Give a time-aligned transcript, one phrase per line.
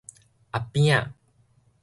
[0.49, 1.13] 阿扁仔